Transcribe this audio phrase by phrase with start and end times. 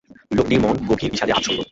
[0.31, 1.61] লোকটির মন গভীর বিষাদে আচ্ছান্ন।